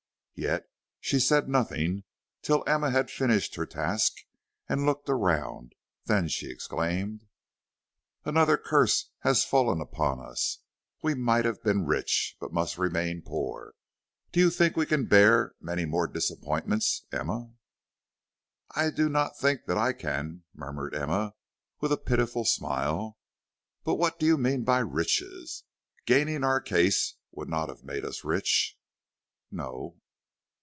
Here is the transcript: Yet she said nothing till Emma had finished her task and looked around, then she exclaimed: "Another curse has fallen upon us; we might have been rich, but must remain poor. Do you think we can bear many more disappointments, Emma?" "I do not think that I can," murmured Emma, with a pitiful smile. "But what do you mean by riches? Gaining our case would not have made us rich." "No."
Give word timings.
Yet 0.33 0.67
she 0.99 1.19
said 1.19 1.47
nothing 1.47 2.03
till 2.41 2.63
Emma 2.65 2.89
had 2.89 3.11
finished 3.11 3.53
her 3.53 3.67
task 3.67 4.15
and 4.67 4.87
looked 4.87 5.07
around, 5.07 5.75
then 6.05 6.27
she 6.29 6.49
exclaimed: 6.49 7.27
"Another 8.25 8.57
curse 8.57 9.11
has 9.19 9.45
fallen 9.45 9.79
upon 9.79 10.19
us; 10.19 10.57
we 11.03 11.13
might 11.13 11.45
have 11.45 11.61
been 11.61 11.85
rich, 11.85 12.37
but 12.39 12.51
must 12.51 12.79
remain 12.79 13.21
poor. 13.21 13.75
Do 14.31 14.39
you 14.39 14.49
think 14.49 14.75
we 14.75 14.87
can 14.87 15.05
bear 15.05 15.53
many 15.61 15.85
more 15.85 16.07
disappointments, 16.07 17.05
Emma?" 17.11 17.51
"I 18.71 18.89
do 18.89 19.09
not 19.09 19.37
think 19.37 19.65
that 19.67 19.77
I 19.77 19.93
can," 19.93 20.41
murmured 20.55 20.95
Emma, 20.95 21.35
with 21.81 21.91
a 21.91 21.97
pitiful 21.97 22.45
smile. 22.45 23.19
"But 23.83 23.95
what 23.97 24.17
do 24.17 24.25
you 24.25 24.39
mean 24.39 24.63
by 24.63 24.79
riches? 24.79 25.65
Gaining 26.07 26.43
our 26.43 26.61
case 26.61 27.13
would 27.29 27.47
not 27.49 27.69
have 27.69 27.83
made 27.83 28.03
us 28.03 28.23
rich." 28.23 28.75
"No." 29.51 29.97